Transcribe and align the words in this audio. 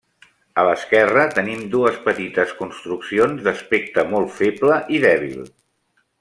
A 0.59 0.61
l'esquerra 0.67 1.25
tenim 1.39 1.61
dues 1.75 1.99
petites 2.07 2.55
construccions 2.63 3.45
d'aspecte 3.49 4.07
molt 4.15 4.35
feble 4.41 4.81
i 4.97 5.05
dèbil. 5.07 5.47